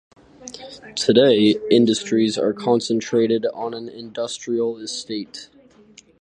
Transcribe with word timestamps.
Today 0.95 1.57
industries 1.69 2.35
are 2.35 2.53
concentrated 2.53 3.45
on 3.53 3.75
an 3.75 3.87
industrial 3.87 4.77
estate. 4.77 5.49